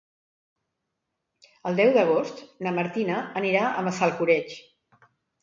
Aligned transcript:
El 1.71 1.77
deu 1.81 1.91
d'agost 1.97 2.41
na 2.69 2.73
Martina 2.79 3.19
anirà 3.43 3.63
a 3.69 3.85
Massalcoreig. 3.91 4.59